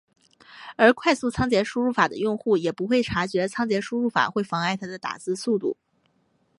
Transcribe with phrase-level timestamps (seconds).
[0.77, 5.77] 而快速仓颉输入法的用户也不会察觉仓颉输入法会妨碍他的打字速度。